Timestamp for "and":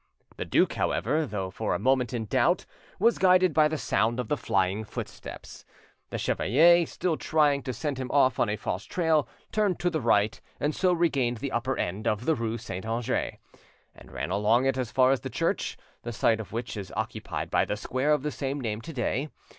10.59-10.73, 13.93-14.11